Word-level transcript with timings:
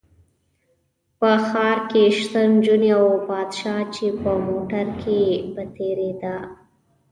په 1.19 1.29
ښار 1.47 1.77
کې 1.89 2.03
شته 2.17 2.39
نجونې 2.53 2.89
او 2.99 3.07
پادشاه 3.27 3.81
چې 3.95 4.05
په 4.21 4.31
موټر 4.47 4.85
کې 5.01 5.19
به 5.53 5.63
تېرېده. 5.75 6.35